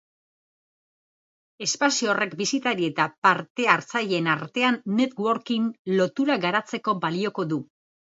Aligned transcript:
Espazio 1.65 2.09
horrek 2.13 2.33
bisitari 2.41 2.89
eta 2.93 3.07
parte-hartzaileen 3.29 4.33
artean 4.37 4.83
networking 5.05 5.71
loturak 5.97 6.47
garatzeko 6.51 7.01
balioko 7.09 7.51
du. 7.55 7.67